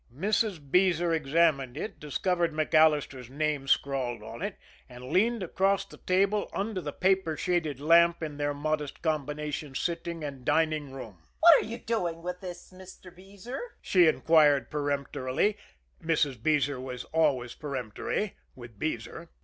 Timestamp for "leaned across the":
5.11-5.97